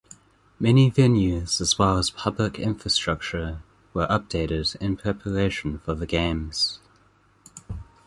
[0.59, 3.61] Many venues as well as public infrastructure
[3.93, 6.79] were updated in preparation for the Games.